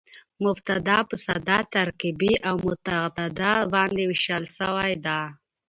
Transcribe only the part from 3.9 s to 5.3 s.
وېشل سوې ده.